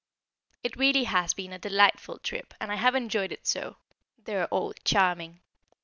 [0.63, 3.75] It really has been a delightful trip, and I have enjoyed it so.
[4.23, 5.41] They are all charming.